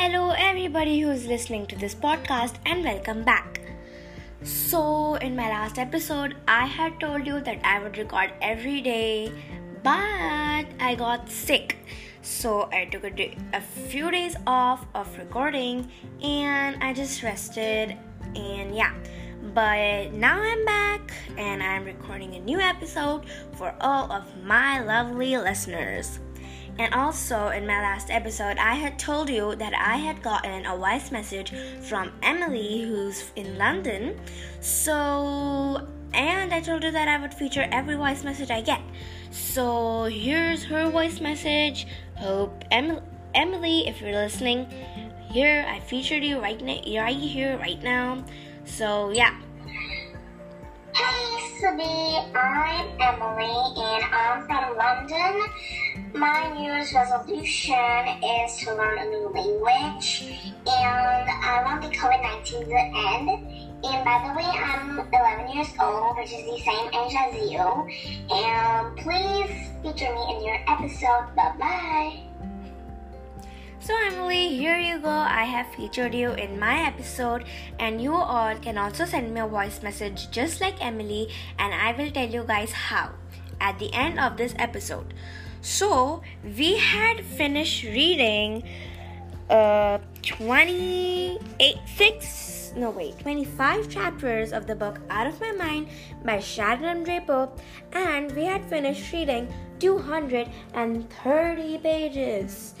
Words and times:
Hello, 0.00 0.30
everybody 0.30 1.00
who's 1.00 1.26
listening 1.26 1.66
to 1.66 1.76
this 1.76 1.92
podcast, 1.92 2.54
and 2.64 2.84
welcome 2.84 3.24
back. 3.24 3.60
So, 4.44 5.16
in 5.16 5.34
my 5.34 5.48
last 5.48 5.76
episode, 5.76 6.36
I 6.46 6.66
had 6.66 7.00
told 7.00 7.26
you 7.26 7.40
that 7.40 7.58
I 7.64 7.80
would 7.82 7.98
record 7.98 8.30
every 8.40 8.80
day, 8.80 9.32
but 9.82 10.66
I 10.78 10.94
got 10.96 11.28
sick. 11.28 11.78
So, 12.22 12.68
I 12.70 12.84
took 12.84 13.02
a, 13.02 13.10
day, 13.10 13.36
a 13.52 13.60
few 13.60 14.12
days 14.12 14.36
off 14.46 14.86
of 14.94 15.18
recording 15.18 15.90
and 16.22 16.80
I 16.80 16.92
just 16.92 17.24
rested, 17.24 17.96
and 18.36 18.76
yeah. 18.76 18.94
But 19.52 20.12
now 20.12 20.40
I'm 20.40 20.64
back 20.64 21.12
and 21.36 21.60
I'm 21.60 21.84
recording 21.84 22.36
a 22.36 22.38
new 22.38 22.60
episode 22.60 23.24
for 23.56 23.74
all 23.80 24.12
of 24.12 24.24
my 24.44 24.80
lovely 24.80 25.36
listeners. 25.36 26.20
And 26.78 26.94
also, 26.94 27.48
in 27.48 27.66
my 27.66 27.82
last 27.82 28.08
episode, 28.08 28.56
I 28.58 28.74
had 28.74 28.98
told 28.98 29.28
you 29.28 29.56
that 29.56 29.74
I 29.74 29.96
had 29.96 30.22
gotten 30.22 30.64
a 30.64 30.76
voice 30.76 31.10
message 31.10 31.52
from 31.82 32.12
Emily, 32.22 32.82
who's 32.82 33.32
in 33.34 33.58
London. 33.58 34.20
So, 34.60 35.88
and 36.14 36.54
I 36.54 36.60
told 36.60 36.84
you 36.84 36.92
that 36.92 37.08
I 37.08 37.20
would 37.20 37.34
feature 37.34 37.66
every 37.72 37.96
voice 37.96 38.22
message 38.22 38.50
I 38.50 38.60
get. 38.60 38.80
So, 39.30 40.04
here's 40.04 40.64
her 40.64 40.88
voice 40.88 41.20
message. 41.20 41.88
Hope 42.16 42.64
Em- 42.70 43.02
Emily, 43.34 43.88
if 43.88 44.00
you're 44.00 44.12
listening, 44.12 44.68
here 45.30 45.66
I 45.68 45.80
featured 45.80 46.22
you 46.22 46.40
right, 46.40 46.60
na- 46.60 47.02
right 47.02 47.16
here, 47.16 47.58
right 47.58 47.82
now. 47.82 48.24
So, 48.64 49.10
yeah. 49.10 49.34
Hey, 50.98 51.38
Subhi, 51.62 52.34
I'm 52.34 52.88
Emily, 52.98 53.54
and 53.78 54.04
I'm 54.12 54.44
from 54.46 54.76
London. 54.76 55.48
My 56.12 56.52
New 56.52 56.64
Year's 56.64 56.92
resolution 56.92 58.08
is 58.18 58.56
to 58.56 58.74
learn 58.74 58.98
a 58.98 59.04
new 59.04 59.28
language, 59.28 60.24
and 60.66 61.30
I 61.30 61.62
want 61.64 61.82
the 61.82 61.96
COVID 61.96 62.20
19 62.20 62.64
to 62.66 62.74
end. 62.74 63.30
And 63.84 64.04
by 64.04 64.26
the 64.26 64.34
way, 64.34 64.50
I'm 64.58 64.98
11 65.14 65.54
years 65.54 65.68
old, 65.80 66.16
which 66.16 66.32
is 66.32 66.44
the 66.44 66.58
same 66.66 66.88
age 66.92 67.14
as 67.14 67.48
you. 67.48 67.62
And 68.34 68.96
please 68.96 69.70
feature 69.84 70.12
me 70.12 70.34
in 70.34 70.44
your 70.44 70.58
episode. 70.66 71.28
Bye 71.36 71.54
bye. 71.60 72.27
So, 73.88 73.96
Emily, 74.04 74.52
here 74.52 74.76
you 74.76 74.98
go. 74.98 75.08
I 75.08 75.44
have 75.44 75.72
featured 75.74 76.14
you 76.14 76.32
in 76.32 76.60
my 76.60 76.84
episode, 76.84 77.44
and 77.78 78.02
you 78.02 78.12
all 78.12 78.54
can 78.56 78.76
also 78.76 79.06
send 79.06 79.32
me 79.32 79.40
a 79.40 79.46
voice 79.46 79.82
message 79.82 80.30
just 80.30 80.60
like 80.60 80.84
Emily, 80.84 81.30
and 81.58 81.72
I 81.72 81.96
will 81.96 82.10
tell 82.10 82.28
you 82.28 82.44
guys 82.44 82.70
how 82.70 83.12
at 83.62 83.78
the 83.78 83.90
end 83.94 84.20
of 84.20 84.36
this 84.36 84.54
episode. 84.58 85.14
So, 85.62 86.20
we 86.44 86.76
had 86.76 87.24
finished 87.24 87.84
reading 87.84 88.62
uh 89.48 89.96
28 90.20 91.78
6 91.96 92.74
no 92.76 92.90
wait 92.90 93.18
25 93.20 93.88
chapters 93.88 94.52
of 94.52 94.66
the 94.66 94.74
book 94.74 95.00
out 95.08 95.26
of 95.26 95.40
my 95.40 95.52
mind 95.52 95.88
by 96.22 96.38
sharon 96.38 97.02
draper 97.02 97.48
and 97.92 98.30
we 98.32 98.44
had 98.44 98.62
finished 98.66 99.10
reading 99.10 99.48
230 99.78 101.78
pages 101.78 102.74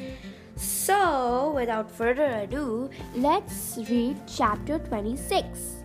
so 0.58 1.52
without 1.54 1.90
further 1.90 2.26
ado 2.42 2.90
let's 3.14 3.78
read 3.88 4.16
chapter 4.26 4.78
26 4.78 5.84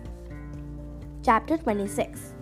chapter 1.22 1.56
26 1.56 2.32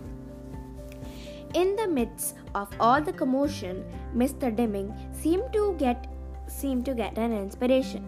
in 1.54 1.76
the 1.76 1.86
midst 1.86 2.34
of 2.54 2.68
all 2.80 3.00
the 3.02 3.12
commotion 3.12 3.84
mr 4.16 4.54
Dimming 4.54 4.94
seemed 5.12 5.52
to 5.52 5.76
get 5.78 6.12
seemed 6.52 6.84
to 6.84 6.94
get 6.94 7.16
an 7.18 7.32
inspiration. 7.32 8.04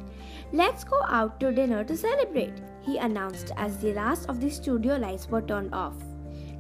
Let's 0.53 0.85
go 0.85 1.01
out 1.09 1.41
to 1.41 1.53
dinner 1.53 1.83
to 1.85 1.97
celebrate 1.97 2.55
he 2.83 2.99
announced 2.99 3.53
as 3.57 3.79
the 3.79 3.95
last 3.95 4.29
of 4.29 4.41
the 4.41 4.51
studio 4.51 4.97
lights 4.97 5.29
were 5.29 5.43
turned 5.43 5.75
off. 5.75 5.97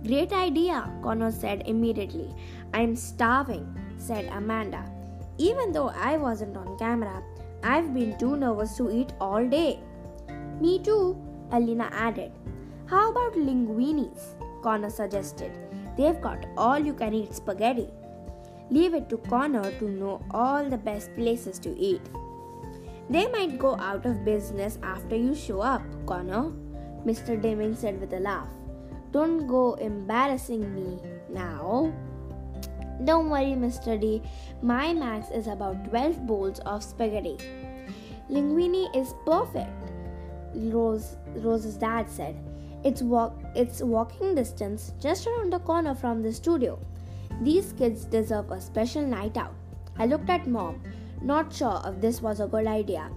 Great 0.06 0.32
idea 0.32 0.90
connor 1.02 1.30
said 1.30 1.62
immediately. 1.66 2.34
I'm 2.72 2.96
starving 2.96 3.66
said 3.98 4.26
amanda. 4.32 4.90
Even 5.36 5.72
though 5.72 5.88
i 5.88 6.16
wasn't 6.16 6.56
on 6.56 6.78
camera 6.78 7.22
i've 7.72 7.92
been 7.98 8.16
too 8.22 8.36
nervous 8.44 8.76
to 8.76 8.90
eat 9.00 9.12
all 9.28 9.48
day 9.56 9.80
me 10.60 10.78
too 10.88 11.02
elena 11.52 11.88
added 12.06 12.32
how 12.94 13.04
about 13.10 13.40
linguinis 13.48 14.26
connor 14.66 14.90
suggested 14.98 15.52
they've 15.98 16.20
got 16.28 16.50
all 16.56 16.90
you 16.90 16.94
can 17.04 17.14
eat 17.22 17.40
spaghetti 17.42 17.88
leave 18.70 18.94
it 19.00 19.08
to 19.08 19.18
connor 19.32 19.66
to 19.78 19.88
know 20.02 20.14
all 20.42 20.70
the 20.74 20.82
best 20.90 21.14
places 21.16 21.58
to 21.58 21.72
eat 21.92 22.14
they 23.10 23.28
might 23.28 23.58
go 23.58 23.76
out 23.76 24.06
of 24.06 24.24
business 24.24 24.78
after 24.82 25.14
you 25.14 25.34
show 25.34 25.60
up, 25.60 25.82
Connor, 26.06 26.52
Mr. 27.04 27.40
Dimming 27.40 27.74
said 27.74 28.00
with 28.00 28.12
a 28.14 28.20
laugh. 28.20 28.48
Don't 29.12 29.46
go 29.46 29.74
embarrassing 29.74 30.74
me 30.74 30.98
now. 31.28 31.92
Don't 33.02 33.28
worry, 33.28 33.56
Mr. 33.56 34.00
D. 34.00 34.22
My 34.62 34.92
max 34.92 35.30
is 35.30 35.48
about 35.48 35.88
12 35.90 36.26
bowls 36.26 36.60
of 36.60 36.84
spaghetti. 36.84 37.38
Linguini 38.30 38.94
is 38.96 39.14
perfect, 39.26 39.70
Rose, 40.54 41.16
Rose's 41.36 41.76
dad 41.76 42.08
said. 42.08 42.36
It's, 42.84 43.02
walk, 43.02 43.34
it's 43.56 43.82
walking 43.82 44.34
distance 44.34 44.92
just 45.00 45.26
around 45.26 45.52
the 45.52 45.58
corner 45.58 45.94
from 45.94 46.22
the 46.22 46.32
studio. 46.32 46.78
These 47.42 47.72
kids 47.72 48.04
deserve 48.04 48.50
a 48.50 48.60
special 48.60 49.02
night 49.02 49.36
out. 49.36 49.54
I 49.98 50.06
looked 50.06 50.30
at 50.30 50.46
mom 50.46 50.80
not 51.24 51.52
sure 51.52 51.80
if 51.86 52.00
this 52.00 52.20
was 52.20 52.40
a 52.40 52.46
good 52.46 52.66
idea. 52.66 53.10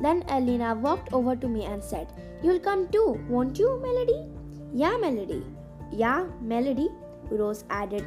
Then 0.00 0.22
Elena 0.28 0.74
walked 0.74 1.12
over 1.12 1.34
to 1.36 1.48
me 1.48 1.64
and 1.64 1.82
said, 1.82 2.08
You'll 2.42 2.60
come 2.60 2.88
too, 2.88 3.24
won't 3.28 3.58
you, 3.58 3.80
Melody? 3.80 4.26
Yeah, 4.72 4.96
Melody. 4.98 5.44
Yeah, 5.90 6.26
Melody, 6.40 6.88
Rose 7.30 7.64
added. 7.70 8.04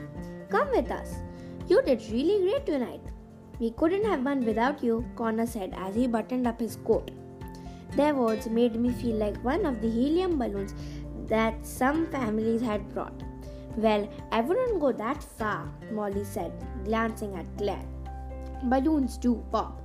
Come 0.49 0.69
with 0.71 0.91
us. 0.91 1.15
You 1.67 1.81
did 1.83 2.01
really 2.11 2.43
great 2.43 2.65
tonight. 2.65 3.01
We 3.59 3.71
couldn't 3.71 4.05
have 4.05 4.23
won 4.23 4.45
without 4.45 4.83
you, 4.83 5.05
Connor 5.15 5.45
said 5.45 5.73
as 5.77 5.95
he 5.95 6.07
buttoned 6.07 6.47
up 6.47 6.59
his 6.59 6.77
coat. 6.77 7.11
Their 7.95 8.15
words 8.15 8.47
made 8.47 8.75
me 8.75 8.91
feel 8.91 9.15
like 9.15 9.43
one 9.43 9.65
of 9.65 9.81
the 9.81 9.89
helium 9.89 10.37
balloons 10.37 10.73
that 11.27 11.65
some 11.65 12.07
families 12.07 12.61
had 12.61 12.93
brought. 12.93 13.23
Well, 13.75 14.09
I 14.31 14.41
wouldn't 14.41 14.79
go 14.79 14.91
that 14.91 15.23
far, 15.23 15.71
Molly 15.91 16.23
said, 16.23 16.51
glancing 16.85 17.35
at 17.35 17.45
Claire 17.57 17.85
balloons 18.63 19.17
do 19.17 19.43
pop. 19.51 19.81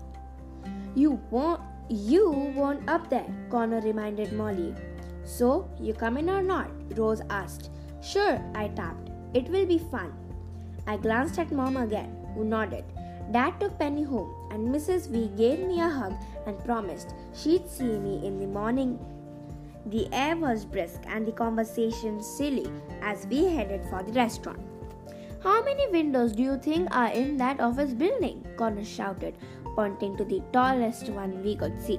You 0.95 1.21
won't 1.31 1.61
you 1.89 2.31
weren't 2.57 2.89
up 2.89 3.11
there, 3.11 3.27
Connor 3.51 3.81
reminded 3.81 4.33
Molly. 4.33 4.75
So, 5.25 5.69
you 5.79 5.93
come 5.93 6.17
in 6.17 6.31
or 6.31 6.43
not? 6.43 6.71
Rose 6.97 7.21
asked. 7.29 7.71
Sure, 8.03 8.41
I 8.55 8.69
tapped. 8.69 9.11
It 9.35 9.49
will 9.49 9.67
be 9.67 9.79
fun. 9.79 10.13
I 10.87 10.97
glanced 10.97 11.39
at 11.39 11.53
Mom 11.53 11.77
again, 11.77 12.17
who 12.35 12.45
nodded. 12.45 12.85
Dad 13.31 13.61
took 13.61 13.79
Penny 13.79 14.03
home, 14.03 14.35
and 14.51 14.69
Mrs. 14.69 15.09
V 15.09 15.31
gave 15.37 15.61
me 15.61 15.81
a 15.81 15.89
hug 15.89 16.15
and 16.47 16.59
promised 16.65 17.15
she'd 17.35 17.69
see 17.69 17.99
me 17.99 18.27
in 18.27 18.39
the 18.39 18.47
morning. 18.47 18.99
The 19.87 20.09
air 20.13 20.37
was 20.37 20.65
brisk 20.65 21.01
and 21.07 21.27
the 21.27 21.33
conversation 21.33 22.23
silly 22.23 22.67
as 23.01 23.27
we 23.27 23.47
headed 23.47 23.85
for 23.91 24.03
the 24.03 24.13
restaurant. 24.13 24.61
How 25.43 25.63
many 25.65 25.89
windows 25.89 26.33
do 26.33 26.43
you 26.43 26.57
think 26.59 26.95
are 26.95 27.11
in 27.11 27.37
that 27.39 27.61
office 27.61 27.93
building? 27.93 28.47
Connor 28.57 28.85
shouted, 28.85 29.35
pointing 29.75 30.17
to 30.17 30.25
the 30.25 30.43
tallest 30.53 31.09
one 31.09 31.43
we 31.43 31.57
could 31.57 31.81
see. 31.83 31.99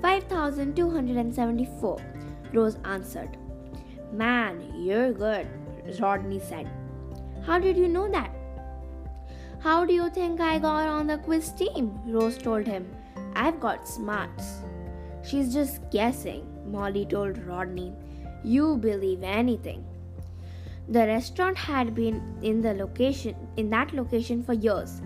5,274, 0.00 1.98
Rose 2.52 2.78
answered. 2.84 3.36
Man, 4.12 4.72
you're 4.74 5.12
good, 5.12 5.46
Rodney 6.00 6.40
said. 6.40 6.68
How 7.44 7.58
did 7.58 7.76
you 7.76 7.88
know 7.88 8.08
that? 8.10 8.30
How 9.58 9.84
do 9.84 9.92
you 9.92 10.10
think 10.10 10.40
I 10.40 10.58
got 10.58 10.86
on 10.88 11.08
the 11.08 11.18
quiz 11.18 11.52
team? 11.52 11.98
Rose 12.06 12.38
told 12.38 12.66
him. 12.66 12.86
I've 13.34 13.58
got 13.58 13.88
smarts. 13.88 14.60
She's 15.24 15.52
just 15.52 15.80
guessing, 15.90 16.46
Molly 16.70 17.04
told 17.04 17.38
Rodney. 17.38 17.92
You 18.44 18.76
believe 18.76 19.22
anything. 19.22 19.84
The 20.88 21.06
restaurant 21.06 21.56
had 21.56 21.94
been 21.94 22.22
in 22.42 22.60
the 22.60 22.74
location 22.74 23.34
in 23.56 23.70
that 23.70 23.92
location 23.92 24.42
for 24.42 24.52
years. 24.52 25.00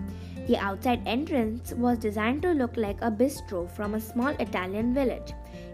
The 0.47 0.57
outside 0.57 1.01
entrance 1.07 1.73
was 1.73 1.97
designed 1.97 2.41
to 2.43 2.51
look 2.51 2.77
like 2.77 3.01
a 3.01 3.11
bistro 3.11 3.69
from 3.69 3.95
a 3.95 4.01
small 4.01 4.29
Italian 4.39 4.93
village. 4.93 5.33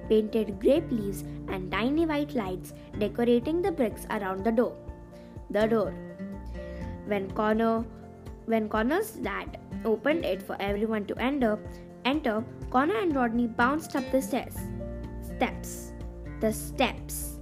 Painted 0.10 0.60
grape 0.60 0.90
leaves 0.92 1.24
and 1.48 1.72
tiny 1.72 2.06
white 2.06 2.36
lights 2.36 2.74
decorating 3.00 3.62
the 3.62 3.72
bricks 3.72 4.06
around 4.10 4.44
the 4.44 4.52
door. 4.52 4.76
The 5.50 5.68
door. 5.68 5.94
When 7.06 7.30
Connor 7.32 7.86
when 8.46 8.68
Connor's 8.68 9.12
dad 9.12 9.58
opened 9.86 10.26
it 10.26 10.44
for 10.44 10.58
everyone 10.60 11.06
to 11.06 11.18
enter, 11.18 11.58
enter, 12.04 12.44
Connor 12.72 12.98
and 12.98 13.16
Rodney 13.16 13.48
bounced 13.48 13.96
up 13.96 14.04
the 14.12 14.22
stairs. 14.22 14.58
Steps. 15.22 15.94
The 16.42 16.52
steps. 16.52 17.40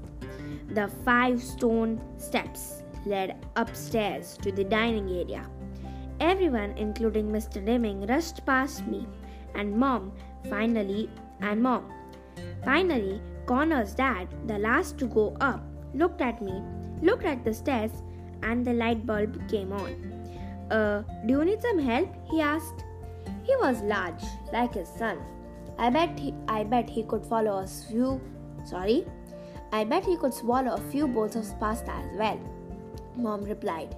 The 0.69 0.87
five 1.03 1.41
stone 1.41 1.99
steps 2.17 2.83
led 3.05 3.43
upstairs 3.55 4.37
to 4.43 4.51
the 4.51 4.63
dining 4.63 5.09
area. 5.09 5.49
Everyone, 6.19 6.71
including 6.77 7.31
Mr. 7.31 7.65
Dimming, 7.65 8.05
rushed 8.05 8.45
past 8.45 8.85
me, 8.85 9.07
and 9.55 9.75
Mom 9.75 10.11
finally 10.49 11.09
and 11.41 11.61
mom. 11.61 11.91
Finally, 12.63 13.21
Connor's 13.45 13.95
dad, 13.95 14.27
the 14.47 14.57
last 14.59 14.97
to 14.99 15.07
go 15.07 15.35
up, 15.41 15.63
looked 15.93 16.21
at 16.21 16.41
me, 16.41 16.61
looked 17.01 17.25
at 17.25 17.43
the 17.43 17.53
stairs, 17.53 17.91
and 18.43 18.65
the 18.65 18.73
light 18.73 19.05
bulb 19.05 19.49
came 19.49 19.71
on. 19.71 20.11
Uh, 20.69 21.03
do 21.25 21.33
you 21.33 21.45
need 21.45 21.61
some 21.61 21.79
help? 21.79 22.09
he 22.29 22.41
asked. 22.41 22.83
He 23.43 23.55
was 23.57 23.81
large, 23.81 24.23
like 24.53 24.73
his 24.73 24.87
son. 24.87 25.19
I 25.77 25.89
bet 25.89 26.17
he, 26.17 26.33
I 26.47 26.63
bet 26.63 26.89
he 26.89 27.03
could 27.03 27.25
follow 27.25 27.57
a 27.63 27.67
few. 27.67 28.21
Sorry, 28.65 29.05
I 29.71 29.83
bet 29.83 30.05
he 30.05 30.17
could 30.17 30.33
swallow 30.33 30.73
a 30.73 30.81
few 30.91 31.07
bowls 31.07 31.35
of 31.35 31.59
pasta 31.59 31.91
as 31.91 32.17
well. 32.17 32.39
Mom 33.15 33.43
replied. 33.43 33.95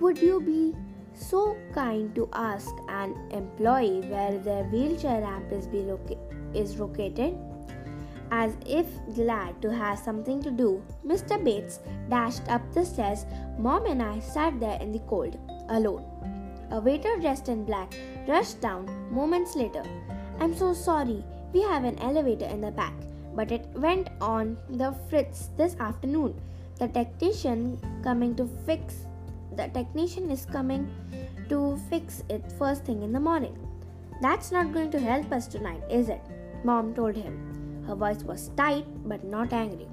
Would 0.00 0.18
you 0.18 0.40
be 0.40 0.74
so 1.14 1.56
kind 1.74 2.14
to 2.14 2.28
ask 2.32 2.70
an 2.88 3.16
employee 3.30 4.00
where 4.02 4.38
their 4.38 4.64
wheelchair 4.64 5.20
ramp 5.20 5.52
is, 5.52 5.66
be 5.66 5.82
loca- 5.82 6.18
is 6.54 6.78
located? 6.78 7.36
As 8.30 8.56
if 8.64 8.86
glad 9.14 9.60
to 9.62 9.72
have 9.74 9.98
something 9.98 10.42
to 10.42 10.50
do, 10.50 10.82
Mr. 11.04 11.42
Bates 11.42 11.80
dashed 12.08 12.48
up 12.48 12.62
the 12.72 12.84
stairs. 12.84 13.26
Mom 13.58 13.86
and 13.86 14.02
I 14.02 14.20
sat 14.20 14.60
there 14.60 14.78
in 14.80 14.92
the 14.92 15.00
cold, 15.00 15.36
alone. 15.68 16.04
A 16.70 16.80
waiter 16.80 17.16
dressed 17.18 17.48
in 17.48 17.64
black 17.64 17.92
rushed 18.28 18.60
down 18.60 18.86
moments 19.12 19.56
later. 19.56 19.82
I'm 20.38 20.54
so 20.54 20.72
sorry, 20.72 21.24
we 21.52 21.62
have 21.62 21.84
an 21.84 21.98
elevator 21.98 22.46
in 22.46 22.60
the 22.60 22.70
back, 22.70 22.94
but 23.34 23.50
it 23.50 23.66
went 23.74 24.08
on 24.20 24.56
the 24.68 24.94
fritz 25.08 25.50
this 25.56 25.74
afternoon. 25.80 26.40
The 26.78 26.88
technician 26.88 27.78
coming 28.02 28.36
to 28.36 28.46
fix 28.64 29.06
the 29.56 29.68
technician 29.68 30.30
is 30.30 30.46
coming 30.46 30.88
to 31.48 31.76
fix 31.90 32.22
it 32.28 32.52
first 32.56 32.84
thing 32.84 33.02
in 33.02 33.12
the 33.12 33.20
morning. 33.20 33.58
That's 34.22 34.52
not 34.52 34.72
going 34.72 34.90
to 34.92 35.00
help 35.00 35.32
us 35.32 35.48
tonight, 35.48 35.82
is 35.90 36.08
it? 36.08 36.20
Mom 36.62 36.94
told 36.94 37.16
him. 37.16 37.49
Her 37.86 37.94
voice 37.94 38.22
was 38.22 38.50
tight 38.56 38.86
but 39.08 39.24
not 39.24 39.52
angry. 39.52 39.88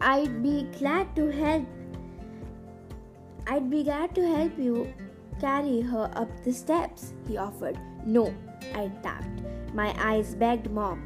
I'd 0.00 0.42
be 0.42 0.68
glad 0.78 1.14
to 1.16 1.30
help. 1.30 1.66
I'd 3.46 3.70
be 3.70 3.82
glad 3.84 4.14
to 4.14 4.26
help 4.26 4.58
you 4.58 4.92
carry 5.40 5.80
her 5.80 6.10
up 6.14 6.28
the 6.44 6.52
steps, 6.52 7.14
he 7.28 7.36
offered. 7.36 7.78
No, 8.04 8.34
I 8.74 8.90
tapped. 9.02 9.42
My 9.74 9.94
eyes 9.98 10.34
begged 10.34 10.70
Mom. 10.70 11.02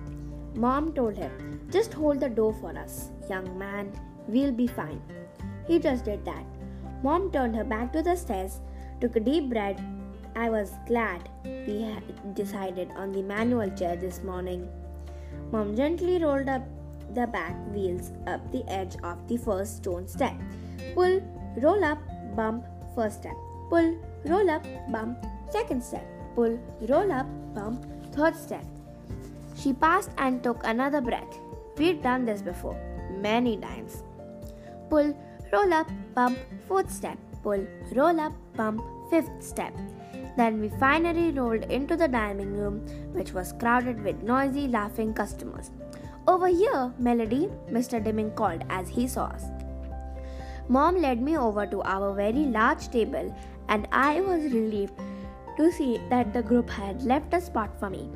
Mom 0.55 0.93
told 0.93 1.17
him, 1.17 1.61
Just 1.70 1.93
hold 1.93 2.20
the 2.20 2.29
door 2.29 2.52
for 2.55 2.76
us, 2.76 3.11
young 3.31 3.58
man. 3.58 3.93
We'll 4.26 4.52
be 4.52 4.67
fine. 4.67 5.00
He 5.67 5.79
just 5.79 6.05
did 6.05 6.25
that. 6.25 6.44
Mom 7.02 7.31
turned 7.31 7.55
her 7.55 7.64
back 7.64 7.93
to 7.93 8.02
the 8.02 8.17
stairs, 8.17 8.61
took 9.00 9.17
a 9.17 9.20
deep 9.20 9.49
breath. 9.49 9.81
I 10.38 10.49
was 10.49 10.70
glad 10.87 11.29
we 11.44 11.82
had 11.82 12.35
decided 12.37 12.93
on 12.94 13.11
the 13.11 13.23
manual 13.23 13.70
chair 13.70 13.96
this 13.96 14.23
morning. 14.23 14.69
Mom 15.50 15.75
gently 15.75 16.23
rolled 16.23 16.49
up 16.49 16.62
the 17.12 17.26
back 17.26 17.56
wheels 17.75 18.12
up 18.29 18.40
the 18.52 18.62
edge 18.70 18.94
of 19.02 19.26
the 19.26 19.37
first 19.37 19.79
stone 19.79 20.06
step. 20.06 20.37
Pull, 20.94 21.20
roll 21.56 21.82
up, 21.82 21.99
bump, 22.37 22.64
first 22.94 23.19
step. 23.19 23.35
Pull, 23.69 23.99
roll 24.26 24.49
up, 24.49 24.64
bump, 24.93 25.26
second 25.50 25.82
step. 25.82 26.06
Pull, 26.37 26.56
roll 26.82 27.11
up, 27.11 27.26
bump, 27.52 27.85
third 28.14 28.37
step. 28.37 28.64
She 29.56 29.73
passed 29.73 30.12
and 30.19 30.40
took 30.40 30.64
another 30.64 31.00
breath. 31.00 31.37
We'd 31.76 32.00
done 32.00 32.25
this 32.25 32.43
before, 32.43 32.79
many 33.11 33.56
times. 33.56 34.05
Pull, 34.88 35.19
roll 35.52 35.75
up, 35.75 35.90
bump, 36.14 36.38
fourth 36.69 36.93
step, 36.93 37.19
pull, 37.43 37.67
roll 37.93 38.20
up, 38.20 38.35
bump, 38.55 38.85
fifth 39.11 39.43
step. 39.43 39.75
Then 40.38 40.61
we 40.61 40.69
finally 40.81 41.32
rolled 41.32 41.64
into 41.64 41.96
the 41.96 42.06
dining 42.06 42.56
room, 42.56 42.76
which 43.12 43.32
was 43.32 43.55
crowded 43.55 44.05
with 44.05 44.23
noisy, 44.23 44.69
laughing 44.69 45.12
customers. 45.12 45.73
Over 46.29 46.46
here, 46.46 46.93
Melody, 46.96 47.49
Mr. 47.69 48.02
Dimming 48.02 48.31
called 48.32 48.62
as 48.70 48.88
he 48.88 49.08
saw 49.08 49.25
us. 49.25 49.46
Mom 50.69 51.00
led 51.00 51.20
me 51.20 51.37
over 51.37 51.67
to 51.67 51.82
our 51.82 52.14
very 52.14 52.44
large 52.58 52.88
table, 52.88 53.35
and 53.69 53.88
I 53.90 54.20
was 54.20 54.52
relieved 54.52 54.93
to 55.56 55.73
see 55.73 55.99
that 56.08 56.32
the 56.32 56.43
group 56.43 56.70
had 56.70 57.02
left 57.02 57.35
a 57.35 57.40
spot 57.40 57.76
for 57.81 57.90
me. 57.90 58.08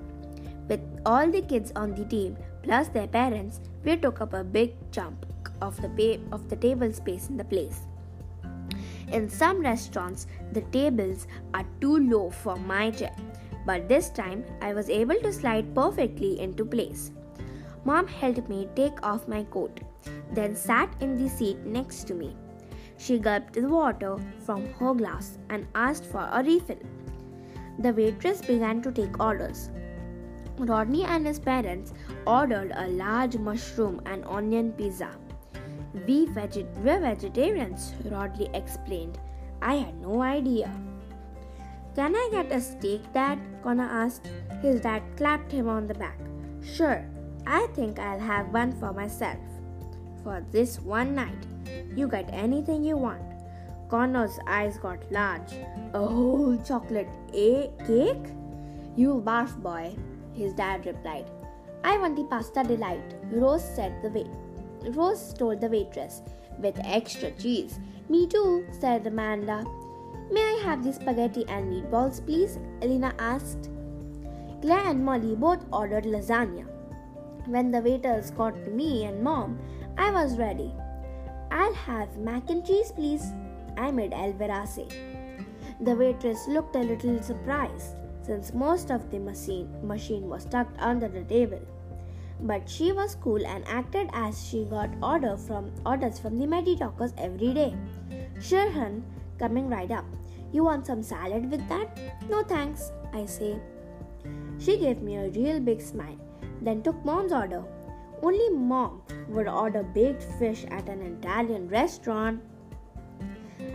With 0.69 0.81
all 1.05 1.29
the 1.29 1.43
kids 1.43 1.73
on 1.75 1.93
the 1.93 2.05
team, 2.05 2.37
plus 2.63 2.87
their 2.89 3.09
parents, 3.09 3.61
we 3.83 3.97
took 3.97 4.21
up 4.21 4.33
a 4.33 4.45
big 4.45 4.75
chunk 4.93 5.17
of 5.61 5.77
the, 5.83 6.21
of 6.31 6.49
the 6.49 6.57
table 6.57 6.93
space 6.93 7.29
in 7.31 7.37
the 7.37 7.45
place. 7.45 7.81
In 9.13 9.29
some 9.29 9.61
restaurants, 9.61 10.27
the 10.53 10.63
tables 10.73 11.27
are 11.53 11.67
too 11.81 11.99
low 11.99 12.31
for 12.31 12.57
my 12.57 12.91
chair, 12.91 13.15
but 13.67 13.87
this 13.87 14.09
time 14.09 14.45
I 14.63 14.73
was 14.73 14.89
able 14.89 15.21
to 15.21 15.33
slide 15.33 15.75
perfectly 15.75 16.41
into 16.41 16.65
place. 16.65 17.11
Mom 17.85 18.07
helped 18.07 18.49
me 18.49 18.69
take 18.75 19.03
off 19.03 19.29
my 19.29 19.45
coat, 19.45 19.81
then 20.33 20.57
sat 20.57 20.95
in 21.01 21.17
the 21.17 21.29
seat 21.29 21.59
next 21.59 22.05
to 22.05 22.15
me. 22.15 22.35
She 22.97 23.19
gulped 23.19 23.53
the 23.53 23.69
water 23.69 24.17
from 24.47 24.67
her 24.75 24.95
glass 24.95 25.39
and 25.51 25.67
asked 25.75 26.07
for 26.07 26.29
a 26.33 26.43
refill. 26.43 26.79
The 27.81 27.93
waitress 27.93 28.41
began 28.41 28.81
to 28.83 28.93
take 28.93 29.21
orders. 29.21 29.71
Rodney 30.59 31.05
and 31.05 31.27
his 31.27 31.39
parents 31.39 31.93
ordered 32.27 32.73
a 32.75 32.89
large 32.89 33.37
mushroom 33.37 34.01
and 34.07 34.25
onion 34.25 34.73
pizza. 34.73 35.11
We 36.07 36.27
veg- 36.27 36.67
we're 36.83 37.01
vegetarians, 37.01 37.95
Rodney 38.11 38.49
explained. 38.55 39.19
I 39.61 39.75
had 39.77 40.01
no 40.01 40.23
idea. 40.23 40.71
Can 41.95 42.17
I 42.17 42.29
get 42.33 42.51
a 42.51 42.61
steak, 42.61 43.13
Dad? 43.13 43.39
Connor 43.63 43.89
asked. 43.89 44.29
His 44.63 44.81
dad 44.81 45.03
clapped 45.17 45.53
him 45.53 45.69
on 45.69 45.87
the 45.87 45.95
back. 45.95 46.19
Sure, 46.63 47.05
I 47.47 47.67
think 47.75 47.99
I'll 47.99 48.19
have 48.21 48.53
one 48.53 48.73
for 48.81 48.93
myself. 48.93 49.39
For 50.23 50.45
this 50.51 50.81
one 50.81 51.15
night, 51.15 51.47
you 51.95 52.09
get 52.09 52.31
anything 52.33 52.83
you 52.83 52.97
want. 52.97 53.21
Connor's 53.91 54.39
eyes 54.47 54.79
got 54.79 55.01
large. 55.13 55.53
A 55.93 56.07
whole 56.07 56.57
chocolate 56.65 57.09
a- 57.35 57.71
cake? 57.87 58.33
You'll 58.97 59.21
barf, 59.21 59.55
boy, 59.63 59.95
his 60.33 60.55
dad 60.55 60.87
replied. 60.87 61.31
I 61.85 61.99
want 61.99 62.17
the 62.17 62.25
pasta 62.25 62.63
delight, 62.63 63.15
Rose 63.31 63.65
said 63.65 64.01
the 64.03 64.09
wait. 64.09 64.31
Rose 64.91 65.33
told 65.33 65.61
the 65.61 65.69
waitress, 65.69 66.23
with 66.59 66.79
extra 66.85 67.31
cheese. 67.33 67.79
Me 68.09 68.27
too, 68.27 68.67
said 68.81 69.07
Amanda. 69.07 69.65
May 70.31 70.41
I 70.41 70.63
have 70.65 70.85
the 70.85 70.93
spaghetti 70.93 71.45
and 71.49 71.73
meatballs, 71.73 72.25
please? 72.25 72.59
Elena 72.81 73.15
asked. 73.19 73.71
Claire 74.61 74.89
and 74.89 75.05
Molly 75.05 75.35
both 75.35 75.65
ordered 75.73 76.05
lasagna. 76.05 76.67
When 77.47 77.71
the 77.71 77.81
waiters 77.81 78.31
got 78.31 78.55
to 78.65 78.71
me 78.71 79.05
and 79.05 79.23
Mom, 79.23 79.59
I 79.99 80.11
was 80.11 80.39
ready. 80.39 80.73
I'll 81.51 81.75
have 81.75 82.17
mac 82.17 82.49
and 82.51 82.65
cheese, 82.65 82.93
please. 82.93 83.33
I 83.77 83.91
made 83.91 84.13
Elvira 84.13 84.67
say. 84.67 84.89
The 85.81 85.97
waitress 85.97 86.47
looked 86.47 86.77
a 86.77 86.81
little 86.81 87.21
surprised 87.23 87.97
since 88.23 88.55
most 88.55 88.91
of 88.91 89.11
the 89.11 89.19
machine, 89.19 89.69
machine 89.83 90.29
was 90.29 90.45
tucked 90.45 90.81
under 90.81 91.09
the 91.09 91.25
table. 91.25 91.61
But 92.41 92.69
she 92.69 92.93
was 92.93 93.15
cool 93.15 93.47
and 93.47 93.67
acted 93.69 94.11
as 94.13 94.45
she 94.47 94.65
got 94.65 94.91
order 95.03 95.37
from 95.37 95.71
orders 95.87 96.19
from 96.19 96.39
the 96.39 96.47
Medi-Talkers 96.47 97.15
every 97.19 97.55
day. 97.55 97.75
Hun, 98.51 99.05
coming 99.39 99.69
right 99.69 99.91
up. 99.91 100.05
You 100.53 100.65
want 100.65 100.87
some 100.87 101.03
salad 101.03 101.51
with 101.51 101.67
that? 101.69 101.99
No 102.29 102.43
thanks, 102.43 102.93
I 103.13 103.25
say. 103.27 103.59
She 104.59 104.77
gave 104.77 105.01
me 105.01 105.17
a 105.17 105.31
real 105.31 105.61
big 105.61 105.81
smile, 105.81 106.19
then 106.61 106.83
took 106.83 107.05
mom's 107.05 107.33
order. 107.33 107.65
Only 108.23 108.51
mom 108.51 109.03
would 109.29 109.49
order 109.49 109.83
baked 109.83 110.23
fish 110.39 110.65
at 110.71 110.89
an 110.89 111.03
Italian 111.03 111.69
restaurant. 111.69 112.41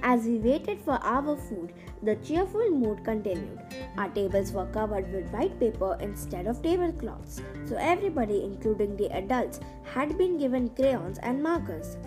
As 0.03 0.25
we 0.25 0.37
waited 0.37 0.79
for 0.81 0.99
our 1.03 1.35
food, 1.35 1.73
the 2.03 2.15
cheerful 2.17 2.69
mood 2.69 3.03
continued. 3.03 3.59
Our 3.97 4.09
tables 4.09 4.51
were 4.51 4.67
covered 4.67 5.11
with 5.11 5.31
white 5.31 5.59
paper 5.59 5.97
instead 5.99 6.47
of 6.47 6.61
tablecloths, 6.61 7.41
so 7.65 7.75
everybody, 7.75 8.43
including 8.43 8.95
the 8.95 9.09
adults, 9.15 9.59
had 9.83 10.17
been 10.17 10.37
given 10.37 10.69
crayons 10.69 11.19
and 11.19 11.41
markers. 11.41 11.97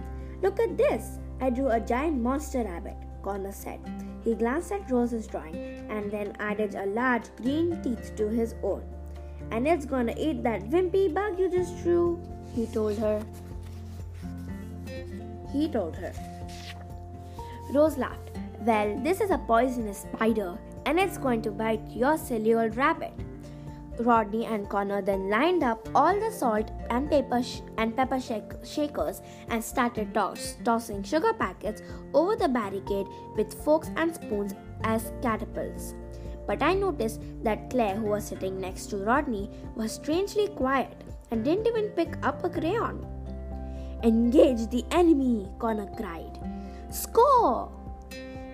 Look 0.43 0.61
at 0.61 0.77
this! 0.77 1.19
I 1.41 1.51
drew 1.51 1.69
a 1.69 1.81
giant 1.81 2.21
monster 2.21 2.63
rabbit, 2.63 2.97
Connor 3.23 3.53
said. 3.53 3.81
He 4.25 4.35
glanced 4.35 4.73
at 4.73 4.91
Rose's 4.91 5.27
drawing 5.27 5.57
and 5.89 6.11
then 6.11 6.37
added 6.39 6.75
a 6.75 6.87
large 6.87 7.35
green 7.37 7.83
teeth 7.83 8.15
to 8.17 8.29
his 8.29 8.55
own. 8.63 8.83
And 9.51 9.67
it's 9.67 9.87
gonna 9.87 10.15
eat 10.17 10.43
that 10.43 10.71
wimpy 10.71 11.13
bug 11.13 11.39
you 11.39 11.51
just 11.51 11.83
drew, 11.83 12.21
he 12.55 12.67
told 12.67 12.99
her. 12.99 13.23
He 15.53 15.69
told 15.69 15.97
her. 15.97 16.13
Rose 17.73 17.97
laughed. 17.97 18.31
Well, 18.61 18.99
this 19.03 19.21
is 19.21 19.31
a 19.31 19.39
poisonous 19.39 19.99
spider 19.99 20.59
and 20.87 20.99
it's 20.99 21.19
going 21.19 21.43
to 21.43 21.51
bite 21.51 21.81
your 21.91 22.19
silly 22.19 22.55
old 22.55 22.77
rabbit. 22.77 23.13
Rodney 23.99 24.47
and 24.47 24.69
Connor 24.69 25.03
then 25.03 25.29
lined 25.29 25.63
up 25.63 25.89
all 25.95 26.19
the 26.19 26.31
salt 26.31 26.71
and 26.89 27.11
pepper 27.11 27.43
sh- 27.43 27.61
and 27.77 27.95
pepper 27.95 28.19
shak- 28.19 28.65
shakers 28.65 29.21
and 29.49 29.63
started 29.63 30.15
toss- 30.15 30.57
tossing 30.65 31.03
sugar 31.03 31.35
packets 31.35 31.83
over 32.15 32.35
the 32.37 32.49
barricade 32.49 33.07
with 33.37 33.53
forks 33.63 33.91
and 33.97 34.15
spoons 34.15 34.55
as 34.85 35.13
catapults. 35.23 35.95
But 36.47 36.63
I 36.63 36.75
noticed 36.75 37.21
that 37.45 37.71
Claire, 37.71 37.97
who 37.97 38.07
was 38.07 38.25
sitting 38.25 38.61
next 38.61 38.87
to 38.87 38.97
Rodney, 38.97 39.51
was 39.77 39.93
strangely 39.93 40.49
quiet 40.49 41.05
and 41.31 41.45
didn't 41.45 41.67
even 41.67 41.91
pick 41.91 42.17
up 42.23 42.43
a 42.43 42.49
crayon. 42.49 43.07
Engage 44.03 44.67
the 44.71 44.85
enemy, 44.91 45.47
Connor 45.59 45.91
cried. 45.97 46.39
Score! 46.91 47.71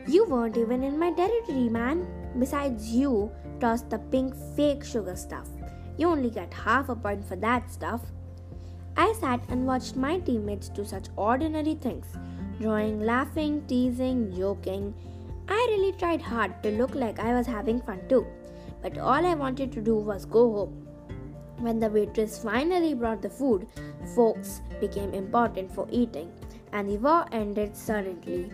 You 0.07 0.27
weren't 0.27 0.57
even 0.57 0.85
in 0.85 0.99
my 0.99 1.11
territory, 1.13 1.69
man. 1.69 2.07
Besides, 2.39 2.91
you 2.91 3.33
tossed 3.61 3.89
the 3.89 3.99
pink 3.99 4.35
fake 4.55 4.85
sugar 4.85 5.17
stuff. 5.17 5.49
You 5.97 6.09
only 6.09 6.29
get 6.31 6.53
half 6.53 6.91
a 6.91 6.97
point 6.97 7.25
for 7.25 7.37
that 7.37 7.71
stuff. 7.73 8.03
I 8.97 9.15
sat 9.21 9.41
and 9.49 9.67
watched 9.67 9.97
my 9.97 10.19
teammates 10.19 10.69
do 10.69 10.85
such 10.85 11.09
ordinary 11.17 11.75
things 11.75 12.07
drawing, 12.61 13.01
laughing, 13.01 13.63
teasing, 13.67 14.35
joking. 14.35 14.95
I 15.49 15.67
really 15.71 15.93
tried 15.93 16.23
hard 16.23 16.63
to 16.63 16.71
look 16.71 16.95
like 16.95 17.19
I 17.19 17.35
was 17.35 17.47
having 17.47 17.81
fun 17.81 18.01
too, 18.09 18.27
but 18.83 18.99
all 18.99 19.27
I 19.27 19.35
wanted 19.35 19.73
to 19.73 19.81
do 19.81 19.97
was 19.97 20.25
go 20.25 20.53
home. 20.53 20.87
When 21.59 21.79
the 21.79 21.89
waitress 21.89 22.39
finally 22.43 22.95
brought 22.95 23.23
the 23.23 23.31
food, 23.31 23.67
forks 24.15 24.61
became 24.81 25.15
important 25.15 25.75
for 25.75 25.87
eating, 25.91 26.31
and 26.77 26.91
the 26.91 26.99
war 26.99 27.25
ended 27.33 27.75
suddenly. 27.75 28.53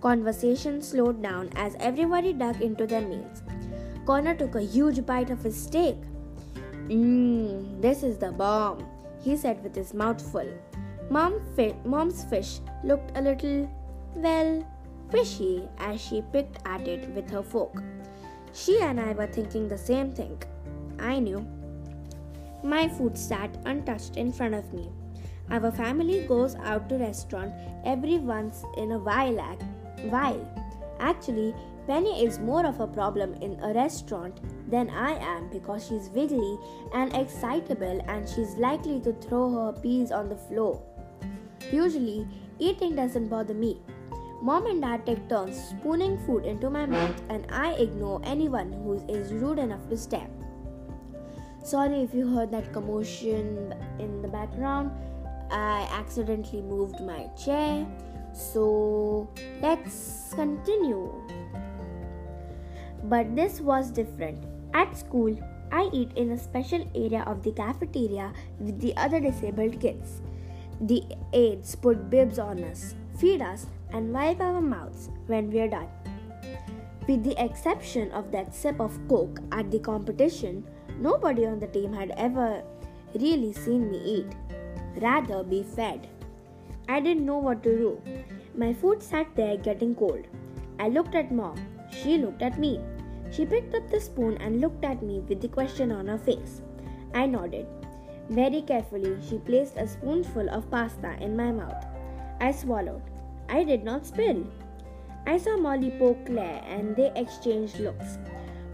Conversation 0.00 0.80
slowed 0.80 1.22
down 1.22 1.50
as 1.54 1.76
everybody 1.78 2.32
dug 2.32 2.62
into 2.62 2.86
their 2.86 3.02
meals. 3.02 3.42
Connor 4.06 4.34
took 4.34 4.54
a 4.54 4.62
huge 4.62 5.04
bite 5.04 5.30
of 5.30 5.42
his 5.42 5.62
steak. 5.64 5.96
Mmm, 6.88 7.80
this 7.82 8.02
is 8.02 8.16
the 8.16 8.32
bomb, 8.32 8.86
he 9.22 9.36
said 9.36 9.62
with 9.62 9.74
his 9.74 9.92
mouth 9.92 10.20
full. 10.32 10.50
Mom 11.10 11.40
fi- 11.54 11.76
Mom's 11.84 12.24
fish 12.24 12.60
looked 12.82 13.16
a 13.18 13.20
little, 13.20 13.70
well, 14.14 14.66
fishy 15.10 15.68
as 15.78 16.00
she 16.00 16.22
picked 16.32 16.58
at 16.64 16.88
it 16.88 17.08
with 17.10 17.30
her 17.30 17.42
fork. 17.42 17.82
She 18.54 18.80
and 18.80 18.98
I 18.98 19.12
were 19.12 19.26
thinking 19.26 19.68
the 19.68 19.78
same 19.78 20.14
thing. 20.14 20.42
I 20.98 21.18
knew 21.18 21.46
my 22.62 22.88
food 22.88 23.18
sat 23.18 23.56
untouched 23.66 24.16
in 24.16 24.32
front 24.32 24.54
of 24.54 24.72
me. 24.72 24.90
Our 25.52 25.70
family 25.70 26.26
goes 26.26 26.56
out 26.56 26.88
to 26.88 26.96
restaurant 26.96 27.52
every 27.84 28.18
once 28.18 28.64
in 28.78 28.92
a 28.92 28.98
while. 28.98 29.36
while. 30.08 30.40
Actually, 30.98 31.54
Penny 31.86 32.24
is 32.24 32.38
more 32.38 32.64
of 32.64 32.80
a 32.80 32.86
problem 32.86 33.34
in 33.34 33.58
a 33.60 33.74
restaurant 33.74 34.40
than 34.70 34.88
I 34.88 35.12
am 35.18 35.50
because 35.50 35.86
she's 35.86 36.08
wiggly 36.08 36.58
and 36.94 37.14
excitable 37.14 38.00
and 38.06 38.26
she's 38.26 38.54
likely 38.54 39.00
to 39.00 39.12
throw 39.12 39.50
her 39.52 39.72
peas 39.72 40.10
on 40.10 40.30
the 40.30 40.36
floor. 40.36 40.80
Usually, 41.70 42.26
eating 42.58 42.96
doesn't 42.96 43.28
bother 43.28 43.52
me. 43.54 43.82
Mom 44.40 44.66
and 44.66 44.80
dad 44.80 45.04
take 45.04 45.28
turns 45.28 45.62
spooning 45.70 46.18
food 46.24 46.46
into 46.46 46.70
my 46.70 46.86
mouth 46.86 47.20
and 47.28 47.46
I 47.50 47.72
ignore 47.74 48.22
anyone 48.24 48.72
who 48.72 49.04
is 49.08 49.32
rude 49.32 49.58
enough 49.58 49.86
to 49.90 49.96
step. 49.98 50.30
Sorry 51.62 52.02
if 52.02 52.14
you 52.14 52.26
heard 52.26 52.50
that 52.52 52.72
commotion 52.72 53.74
in 53.98 54.22
the 54.22 54.28
background. 54.28 54.90
I 55.52 55.86
accidentally 55.92 56.62
moved 56.62 57.00
my 57.00 57.28
chair. 57.36 57.86
So 58.32 59.28
let's 59.60 60.32
continue. 60.34 61.12
But 63.04 63.36
this 63.36 63.60
was 63.60 63.90
different. 63.90 64.44
At 64.74 64.96
school, 64.96 65.36
I 65.70 65.90
eat 65.92 66.12
in 66.16 66.32
a 66.32 66.38
special 66.38 66.88
area 66.94 67.22
of 67.26 67.42
the 67.42 67.52
cafeteria 67.52 68.32
with 68.58 68.80
the 68.80 68.96
other 68.96 69.20
disabled 69.20 69.80
kids. 69.80 70.22
The 70.80 71.04
aides 71.32 71.76
put 71.76 72.10
bibs 72.10 72.38
on 72.38 72.64
us, 72.64 72.94
feed 73.18 73.42
us, 73.42 73.66
and 73.92 74.12
wipe 74.12 74.40
our 74.40 74.60
mouths 74.60 75.10
when 75.26 75.50
we're 75.50 75.68
done. 75.68 75.88
With 77.06 77.24
the 77.24 77.36
exception 77.42 78.10
of 78.12 78.32
that 78.32 78.54
sip 78.54 78.80
of 78.80 78.98
Coke 79.08 79.40
at 79.52 79.70
the 79.70 79.78
competition, 79.78 80.64
Nobody 81.02 81.46
on 81.46 81.58
the 81.58 81.66
team 81.66 81.92
had 81.92 82.12
ever 82.16 82.62
really 83.14 83.52
seen 83.52 83.90
me 83.90 83.98
eat, 83.98 84.30
rather, 85.00 85.42
be 85.42 85.62
fed. 85.62 86.08
I 86.88 87.00
didn't 87.00 87.26
know 87.26 87.38
what 87.38 87.62
to 87.62 87.76
do. 87.76 88.02
My 88.54 88.72
food 88.72 89.02
sat 89.02 89.34
there 89.34 89.56
getting 89.56 89.94
cold. 89.94 90.26
I 90.78 90.88
looked 90.88 91.14
at 91.14 91.32
mom. 91.32 91.56
She 91.90 92.18
looked 92.18 92.42
at 92.42 92.58
me. 92.58 92.80
She 93.30 93.46
picked 93.46 93.74
up 93.74 93.88
the 93.90 94.00
spoon 94.00 94.36
and 94.38 94.60
looked 94.60 94.84
at 94.84 95.02
me 95.02 95.20
with 95.20 95.40
the 95.40 95.48
question 95.48 95.92
on 95.92 96.06
her 96.08 96.18
face. 96.18 96.60
I 97.14 97.26
nodded. 97.26 97.66
Very 98.28 98.62
carefully, 98.62 99.16
she 99.26 99.38
placed 99.38 99.76
a 99.76 99.86
spoonful 99.86 100.48
of 100.50 100.70
pasta 100.70 101.16
in 101.20 101.36
my 101.36 101.52
mouth. 101.52 101.86
I 102.40 102.52
swallowed. 102.52 103.02
I 103.48 103.64
did 103.64 103.84
not 103.84 104.06
spill. 104.06 104.44
I 105.26 105.38
saw 105.38 105.56
Molly 105.56 105.90
poke 105.98 106.26
Claire 106.26 106.62
and 106.66 106.96
they 106.96 107.12
exchanged 107.14 107.78
looks. 107.78 108.18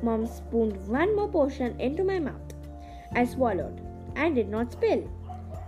Mom 0.02 0.26
spooned 0.26 0.76
one 0.88 1.14
more 1.14 1.28
portion 1.28 1.78
into 1.80 2.04
my 2.04 2.18
mouth. 2.18 2.54
I 3.12 3.24
swallowed 3.24 3.80
and 4.16 4.34
did 4.34 4.48
not 4.48 4.72
spill. 4.72 5.08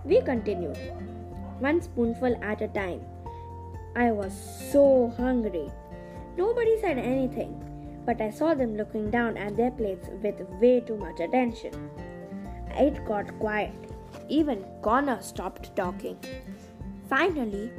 We 0.03 0.21
continued, 0.21 0.77
one 1.59 1.81
spoonful 1.81 2.35
at 2.43 2.61
a 2.61 2.67
time. 2.67 3.01
I 3.95 4.11
was 4.11 4.33
so 4.71 5.13
hungry. 5.17 5.69
Nobody 6.37 6.79
said 6.81 6.97
anything, 6.97 7.53
but 8.05 8.19
I 8.19 8.31
saw 8.31 8.53
them 8.53 8.75
looking 8.75 9.11
down 9.11 9.37
at 9.37 9.57
their 9.57 9.71
plates 9.71 10.07
with 10.23 10.39
way 10.59 10.79
too 10.79 10.97
much 10.97 11.19
attention. 11.19 11.89
It 12.71 13.05
got 13.05 13.37
quiet. 13.39 13.73
Even 14.27 14.65
Connor 14.81 15.21
stopped 15.21 15.75
talking. 15.75 16.17
Finally, 17.09 17.71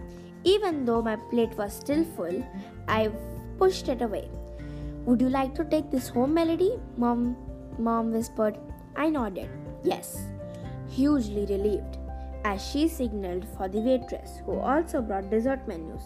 even 0.45 0.85
though 0.85 1.03
my 1.03 1.17
plate 1.17 1.57
was 1.57 1.73
still 1.73 2.05
full, 2.05 2.47
I 2.87 3.11
pushed 3.59 3.89
it 3.89 4.03
away. 4.03 4.29
Would 5.07 5.21
you 5.21 5.29
like 5.29 5.55
to 5.57 5.65
take 5.65 5.91
this 5.91 6.09
home, 6.09 6.35
Melody? 6.35 6.79
Mom, 6.97 7.37
Mom 7.79 8.13
whispered. 8.13 8.59
I 8.95 9.09
nodded. 9.09 9.49
Yes, 9.83 10.27
hugely 10.89 11.47
relieved, 11.47 11.97
as 12.45 12.65
she 12.65 12.89
signaled 12.89 13.47
for 13.57 13.69
the 13.69 13.81
waitress, 13.81 14.41
who 14.45 14.59
also 14.59 15.01
brought 15.01 15.31
dessert 15.31 15.67
menus. 15.67 16.03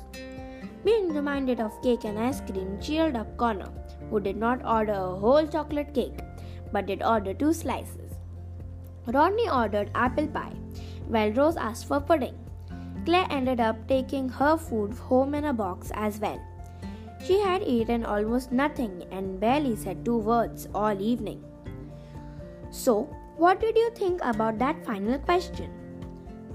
Being 0.84 1.12
reminded 1.12 1.60
of 1.60 1.82
cake 1.82 2.04
and 2.04 2.18
ice 2.18 2.40
cream 2.40 2.78
cheered 2.80 3.16
up 3.16 3.36
Connor, 3.36 3.72
who 4.10 4.20
did 4.20 4.36
not 4.36 4.64
order 4.64 4.92
a 4.92 5.16
whole 5.16 5.46
chocolate 5.46 5.92
cake, 5.94 6.20
but 6.72 6.86
did 6.86 7.02
order 7.02 7.34
two 7.34 7.52
slices. 7.52 8.14
Rodney 9.06 9.48
ordered 9.48 9.90
apple 9.94 10.26
pie, 10.26 10.56
while 11.08 11.32
Rose 11.32 11.56
asked 11.56 11.86
for 11.86 12.00
pudding. 12.00 12.36
Claire 13.04 13.26
ended 13.30 13.60
up 13.60 13.86
taking 13.86 14.28
her 14.28 14.56
food 14.56 14.92
home 14.94 15.34
in 15.34 15.44
a 15.44 15.52
box 15.52 15.92
as 15.94 16.18
well. 16.18 16.40
She 17.24 17.40
had 17.40 17.62
eaten 17.62 18.04
almost 18.04 18.52
nothing 18.52 19.04
and 19.10 19.40
barely 19.40 19.76
said 19.76 20.04
two 20.04 20.18
words 20.18 20.68
all 20.74 21.00
evening. 21.00 21.42
So, 22.70 23.04
what 23.36 23.60
did 23.60 23.76
you 23.76 23.90
think 23.90 24.20
about 24.22 24.58
that 24.58 24.84
final 24.84 25.18
question? 25.18 25.85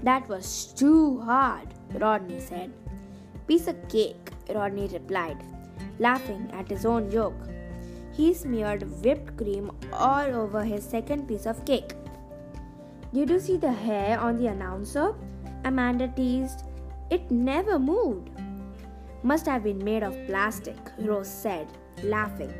That 0.02 0.28
was 0.28 0.72
too 0.74 1.20
hard, 1.20 1.68
Rodney 1.94 2.40
said. 2.40 2.72
Piece 3.46 3.68
of 3.68 3.76
cake, 3.88 4.30
Rodney 4.52 4.88
replied, 4.88 5.38
laughing 5.98 6.50
at 6.52 6.68
his 6.68 6.84
own 6.84 7.10
joke. 7.10 7.48
He 8.12 8.34
smeared 8.34 8.82
whipped 9.04 9.36
cream 9.36 9.70
all 9.92 10.34
over 10.34 10.64
his 10.64 10.84
second 10.84 11.28
piece 11.28 11.46
of 11.46 11.64
cake. 11.64 11.94
Did 13.14 13.30
you 13.30 13.38
see 13.38 13.56
the 13.56 13.72
hair 13.72 14.18
on 14.18 14.36
the 14.38 14.48
announcer? 14.48 15.14
Amanda 15.64 16.08
teased. 16.08 16.64
It 17.10 17.30
never 17.30 17.78
moved. 17.78 18.30
Must 19.22 19.46
have 19.46 19.62
been 19.62 19.84
made 19.84 20.02
of 20.02 20.16
plastic, 20.26 20.78
Rose 20.98 21.28
said, 21.28 21.68
laughing. 22.02 22.52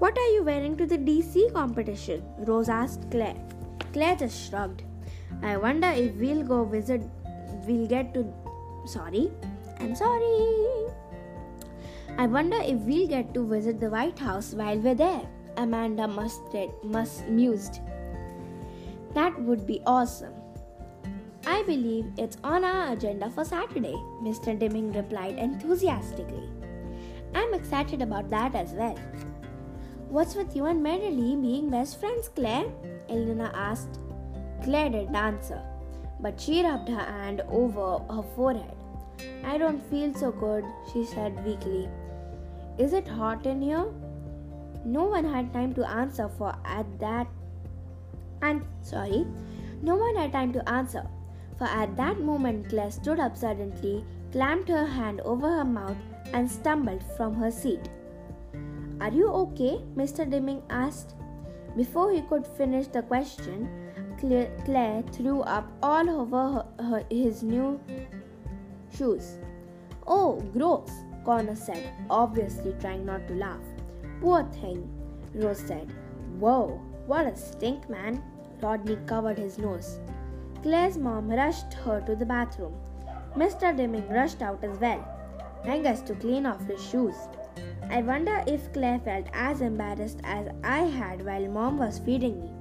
What 0.00 0.18
are 0.18 0.32
you 0.32 0.42
wearing 0.42 0.76
to 0.76 0.86
the 0.86 0.98
DC 0.98 1.52
competition? 1.52 2.24
Rose 2.38 2.68
asked 2.68 3.10
Claire. 3.10 3.36
Claire 3.92 4.16
just 4.16 4.48
shrugged. 4.48 4.82
I 5.42 5.56
wonder 5.56 5.88
if 5.88 6.14
we'll 6.14 6.42
go 6.42 6.64
visit, 6.64 7.02
we'll 7.66 7.86
get 7.86 8.14
to. 8.14 8.26
Sorry, 8.86 9.30
I'm 9.80 9.94
sorry. 9.94 10.88
I 12.16 12.26
wonder 12.26 12.56
if 12.60 12.78
we'll 12.80 13.06
get 13.06 13.32
to 13.34 13.46
visit 13.46 13.78
the 13.78 13.90
White 13.90 14.18
House 14.18 14.52
while 14.52 14.78
we're 14.78 14.94
there. 14.94 15.22
Amanda 15.56 16.08
must, 16.08 16.40
must 16.82 17.26
mused. 17.28 17.80
That 19.14 19.40
would 19.42 19.66
be 19.66 19.80
awesome. 19.86 20.34
I 21.46 21.62
believe 21.62 22.06
it's 22.18 22.36
on 22.44 22.64
our 22.64 22.92
agenda 22.92 23.30
for 23.30 23.44
Saturday, 23.44 23.94
Mr. 24.22 24.58
Dimming 24.58 24.92
replied 24.92 25.38
enthusiastically. 25.38 26.48
I'm 27.34 27.54
excited 27.54 28.02
about 28.02 28.30
that 28.30 28.54
as 28.54 28.72
well. 28.72 28.98
What's 30.08 30.34
with 30.34 30.56
you 30.56 30.66
and 30.66 30.82
Merrily 30.82 31.36
being 31.36 31.70
best 31.70 32.00
friends, 32.00 32.28
Claire? 32.28 32.66
Elena 33.08 33.50
asked. 33.54 34.00
Claire 34.62 34.90
didn't 34.90 35.16
answer, 35.16 35.60
but 36.20 36.40
she 36.40 36.62
rubbed 36.62 36.88
her 36.88 36.96
hand 36.96 37.42
over 37.48 37.98
her 38.12 38.22
forehead. 38.34 38.76
I 39.44 39.58
don't 39.58 39.82
feel 39.90 40.14
so 40.14 40.30
good, 40.30 40.64
she 40.92 41.04
said 41.04 41.44
weakly. 41.44 41.88
Is 42.78 42.92
it 42.92 43.08
hot 43.08 43.46
in 43.46 43.60
here? 43.60 43.86
No 44.84 45.04
one 45.04 45.24
had 45.24 45.52
time 45.52 45.74
to 45.74 45.88
answer 45.88 46.28
for 46.38 46.54
at 46.64 46.86
that 47.00 47.26
and 48.40 48.62
sorry, 48.82 49.26
no 49.82 49.96
one 49.96 50.14
had 50.16 50.32
time 50.32 50.52
to 50.52 50.68
answer 50.68 51.04
for 51.58 51.64
at 51.64 51.96
that 51.96 52.20
moment 52.20 52.68
Claire 52.68 52.90
stood 52.90 53.18
up 53.18 53.36
suddenly, 53.36 54.04
clamped 54.30 54.68
her 54.68 54.86
hand 54.86 55.20
over 55.22 55.50
her 55.50 55.64
mouth, 55.64 55.96
and 56.32 56.50
stumbled 56.50 57.02
from 57.16 57.34
her 57.34 57.50
seat. 57.50 57.88
Are 59.00 59.10
you 59.10 59.28
okay? 59.28 59.80
Mr. 59.96 60.28
Dimming 60.30 60.62
asked. 60.70 61.14
Before 61.76 62.12
he 62.12 62.22
could 62.22 62.46
finish 62.46 62.86
the 62.86 63.02
question, 63.02 63.68
Claire, 64.18 65.02
threw 65.12 65.40
up 65.42 65.70
all 65.82 66.08
over 66.10 66.52
her, 66.52 66.84
her, 66.84 67.04
his 67.10 67.42
new 67.42 67.80
shoes. 68.96 69.38
Oh, 70.06 70.40
gross, 70.52 70.90
Connor 71.24 71.54
said, 71.54 71.92
obviously 72.10 72.74
trying 72.80 73.06
not 73.06 73.28
to 73.28 73.34
laugh. 73.34 73.62
Poor 74.20 74.44
thing, 74.44 74.88
Rose 75.34 75.58
said. 75.58 75.92
Whoa, 76.38 76.80
what 77.06 77.26
a 77.26 77.36
stink, 77.36 77.88
man. 77.88 78.22
Rodney 78.60 78.96
covered 79.06 79.38
his 79.38 79.58
nose. 79.58 80.00
Claire's 80.62 80.98
mom 80.98 81.28
rushed 81.30 81.72
her 81.84 82.00
to 82.00 82.16
the 82.16 82.26
bathroom. 82.26 82.74
Mr. 83.36 83.76
Dimming 83.76 84.08
rushed 84.08 84.42
out 84.42 84.64
as 84.64 84.78
well, 84.78 85.06
Angus 85.64 86.00
to 86.02 86.14
clean 86.14 86.46
off 86.46 86.66
his 86.66 86.84
shoes. 86.84 87.14
I 87.90 88.02
wonder 88.02 88.42
if 88.46 88.72
Claire 88.72 88.98
felt 88.98 89.26
as 89.32 89.60
embarrassed 89.60 90.20
as 90.24 90.48
I 90.64 90.80
had 90.80 91.24
while 91.24 91.46
mom 91.48 91.78
was 91.78 91.98
feeding 92.00 92.40
me. 92.40 92.57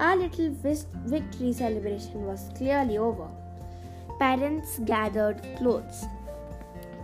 Our 0.00 0.16
little 0.16 0.54
victory 1.06 1.52
celebration 1.52 2.24
was 2.24 2.50
clearly 2.56 2.98
over. 2.98 3.28
Parents 4.18 4.78
gathered 4.84 5.42
clothes, 5.56 6.06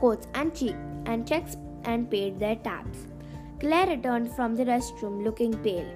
coats, 0.01 0.29
and, 0.35 0.55
che- 0.55 0.77
and 1.07 1.27
checks 1.27 1.57
and 1.85 2.11
paid 2.11 2.39
their 2.39 2.57
tabs. 2.57 3.07
Claire 3.61 3.89
returned 3.89 4.31
from 4.35 4.55
the 4.55 4.65
restroom 4.65 5.25
looking 5.25 5.57
pale. 5.59 5.89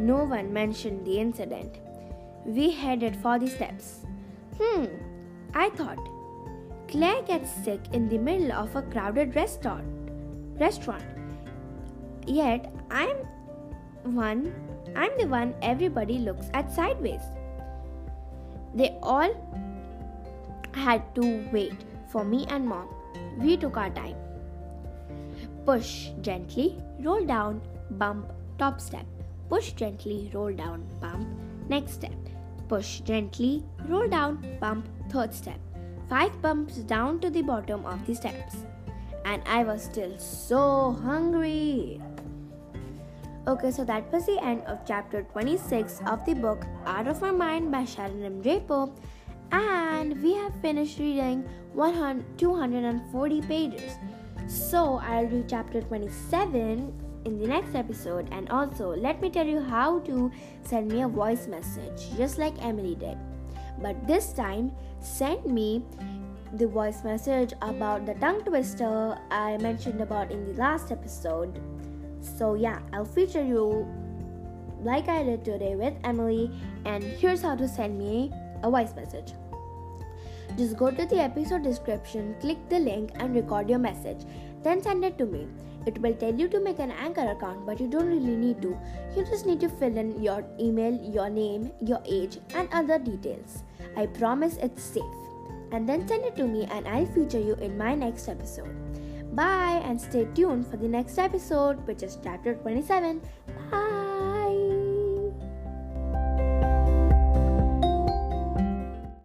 No 0.00 0.24
one 0.24 0.52
mentioned 0.52 1.04
the 1.06 1.18
incident. 1.18 1.78
We 2.44 2.70
headed 2.70 3.16
for 3.16 3.38
the 3.38 3.48
steps. 3.48 4.06
Hmm, 4.60 4.86
I 5.54 5.70
thought. 5.70 5.98
Claire 6.88 7.22
gets 7.22 7.50
sick 7.64 7.80
in 7.92 8.08
the 8.08 8.18
middle 8.18 8.52
of 8.52 8.74
a 8.76 8.82
crowded 8.82 9.34
restaurant. 9.34 9.86
Restaurant. 10.58 11.04
Yet 12.26 12.72
I'm 12.90 13.16
one. 14.02 14.54
I'm 14.96 15.10
the 15.18 15.26
one 15.26 15.54
everybody 15.62 16.18
looks 16.18 16.46
at 16.54 16.72
sideways. 16.72 17.20
They 18.74 18.98
all 19.02 19.32
had 20.72 21.14
to 21.14 21.48
wait 21.52 21.84
for 22.08 22.24
me 22.24 22.46
and 22.48 22.66
mom. 22.66 22.88
We 23.38 23.56
took 23.56 23.76
our 23.76 23.90
time. 23.90 24.16
Push 25.64 26.10
gently, 26.22 26.78
roll 27.00 27.24
down, 27.24 27.60
bump, 27.92 28.32
top 28.58 28.80
step. 28.80 29.06
Push 29.48 29.72
gently, 29.72 30.30
roll 30.34 30.52
down, 30.52 30.86
bump, 31.00 31.28
next 31.68 31.92
step. 31.92 32.14
Push 32.68 33.00
gently, 33.00 33.64
roll 33.86 34.08
down, 34.08 34.58
bump, 34.60 34.88
third 35.10 35.34
step. 35.34 35.58
Five 36.08 36.40
bumps 36.40 36.76
down 36.78 37.20
to 37.20 37.30
the 37.30 37.42
bottom 37.42 37.84
of 37.84 38.06
the 38.06 38.14
steps. 38.14 38.56
And 39.24 39.42
I 39.46 39.62
was 39.64 39.84
still 39.84 40.18
so 40.18 40.92
hungry. 41.02 42.00
Okay, 43.46 43.70
so 43.70 43.84
that 43.84 44.12
was 44.12 44.26
the 44.26 44.42
end 44.42 44.62
of 44.66 44.84
chapter 44.86 45.22
26 45.22 46.02
of 46.06 46.24
the 46.26 46.34
book 46.34 46.66
Out 46.84 47.06
of 47.08 47.22
My 47.22 47.30
Mind 47.30 47.70
by 47.72 47.84
Sharon 47.84 48.22
M. 48.22 48.42
Draper. 48.42 48.88
And 49.52 50.22
we 50.22 50.34
have 50.34 50.54
finished 50.60 50.98
reading 50.98 51.48
240 51.74 53.42
pages. 53.42 53.96
So 54.46 55.00
I'll 55.02 55.26
read 55.26 55.48
chapter 55.48 55.80
27 55.80 56.92
in 57.24 57.38
the 57.38 57.46
next 57.46 57.74
episode. 57.74 58.28
And 58.32 58.50
also, 58.50 58.94
let 58.94 59.22
me 59.22 59.30
tell 59.30 59.46
you 59.46 59.60
how 59.60 60.00
to 60.00 60.30
send 60.62 60.92
me 60.92 61.02
a 61.02 61.08
voice 61.08 61.46
message, 61.46 62.14
just 62.18 62.36
like 62.36 62.54
Emily 62.62 62.96
did. 62.96 63.16
But 63.80 64.06
this 64.06 64.34
time, 64.34 64.72
send 65.00 65.46
me 65.46 65.82
the 66.54 66.66
voice 66.66 67.04
message 67.04 67.52
about 67.62 68.04
the 68.04 68.14
tongue 68.14 68.42
twister 68.42 69.18
I 69.30 69.56
mentioned 69.58 70.00
about 70.00 70.30
in 70.30 70.44
the 70.44 70.54
last 70.54 70.90
episode. 70.90 71.60
So, 72.36 72.54
yeah, 72.54 72.80
I'll 72.92 73.04
feature 73.04 73.44
you 73.44 73.86
like 74.82 75.08
I 75.08 75.22
did 75.22 75.44
today 75.44 75.76
with 75.76 75.94
Emily. 76.04 76.50
And 76.84 77.02
here's 77.02 77.42
how 77.42 77.56
to 77.56 77.68
send 77.68 77.98
me 77.98 78.32
a 78.62 78.70
voice 78.70 78.94
message. 78.94 79.32
Just 80.56 80.76
go 80.76 80.90
to 80.90 81.06
the 81.06 81.20
episode 81.20 81.62
description, 81.62 82.34
click 82.40 82.58
the 82.68 82.78
link, 82.78 83.12
and 83.16 83.34
record 83.34 83.70
your 83.70 83.78
message. 83.78 84.24
Then 84.62 84.82
send 84.82 85.04
it 85.04 85.18
to 85.18 85.26
me. 85.26 85.46
It 85.86 85.98
will 86.00 86.14
tell 86.14 86.34
you 86.34 86.48
to 86.48 86.60
make 86.60 86.80
an 86.80 86.90
Anchor 86.90 87.30
account, 87.30 87.64
but 87.64 87.80
you 87.80 87.86
don't 87.86 88.08
really 88.08 88.36
need 88.36 88.60
to. 88.62 88.76
You 89.16 89.24
just 89.24 89.46
need 89.46 89.60
to 89.60 89.68
fill 89.68 89.96
in 89.96 90.20
your 90.22 90.44
email, 90.60 90.92
your 90.92 91.30
name, 91.30 91.70
your 91.80 92.02
age, 92.04 92.38
and 92.54 92.68
other 92.72 92.98
details. 92.98 93.62
I 93.96 94.06
promise 94.06 94.56
it's 94.56 94.82
safe. 94.82 95.02
And 95.70 95.88
then 95.88 96.06
send 96.08 96.24
it 96.24 96.36
to 96.36 96.44
me, 96.44 96.66
and 96.70 96.88
I'll 96.88 97.06
feature 97.06 97.38
you 97.38 97.54
in 97.54 97.78
my 97.78 97.94
next 97.94 98.28
episode. 98.28 98.74
Bye, 99.38 99.80
and 99.84 100.00
stay 100.00 100.26
tuned 100.34 100.66
for 100.66 100.78
the 100.78 100.88
next 100.88 101.16
episode, 101.16 101.86
which 101.86 102.02
is 102.02 102.18
chapter 102.24 102.56
27. 102.56 103.22